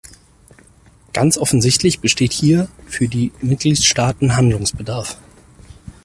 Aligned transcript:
Ganz 1.13 1.37
offensichtlich 1.37 1.99
besteht 1.99 2.33
hier 2.33 2.69
für 2.87 3.07
die 3.07 3.31
Mitgliedstaaten 3.39 4.35
Handlungsbedarf. 4.35 5.15